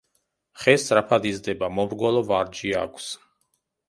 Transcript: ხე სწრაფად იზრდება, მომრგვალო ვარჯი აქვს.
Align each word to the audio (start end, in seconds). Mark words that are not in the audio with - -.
ხე 0.61 0.73
სწრაფად 0.83 1.27
იზრდება, 1.31 1.69
მომრგვალო 1.79 2.23
ვარჯი 2.31 2.73
აქვს. 2.81 3.11